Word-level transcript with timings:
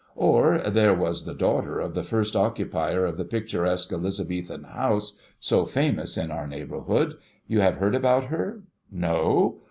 Or, 0.15 0.57
there 0.67 0.95
was 0.95 1.25
the 1.25 1.35
daughter 1.35 1.79
of 1.79 1.93
the 1.93 2.01
first 2.01 2.35
occupier 2.35 3.05
of 3.05 3.17
the 3.17 3.23
picturesque 3.23 3.91
Elizabethan 3.93 4.63
house, 4.63 5.19
so 5.39 5.67
famous 5.67 6.17
in 6.17 6.31
our 6.31 6.47
neighbourhood. 6.47 7.17
You 7.45 7.59
have 7.59 7.75
heard 7.75 7.93
about 7.93 8.23
her? 8.23 8.63
No 8.91 9.59